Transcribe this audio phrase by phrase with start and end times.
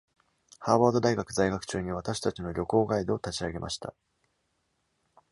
[0.57, 3.93] ハーバード大学在学中に「私たちの旅行ガイド」を立ち上げました。